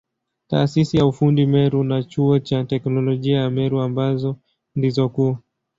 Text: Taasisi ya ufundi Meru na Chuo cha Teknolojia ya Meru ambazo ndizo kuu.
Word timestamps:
Taasisi 0.47 0.97
ya 0.97 1.05
ufundi 1.05 1.45
Meru 1.45 1.83
na 1.83 2.03
Chuo 2.03 2.39
cha 2.39 2.63
Teknolojia 2.63 3.37
ya 3.39 3.49
Meru 3.49 3.81
ambazo 3.81 4.35
ndizo 4.75 5.09
kuu. 5.09 5.37